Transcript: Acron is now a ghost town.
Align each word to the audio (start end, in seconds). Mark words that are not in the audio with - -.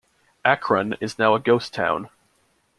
Acron 0.43 0.95
is 0.99 1.19
now 1.19 1.35
a 1.35 1.39
ghost 1.39 1.75
town. 1.75 2.09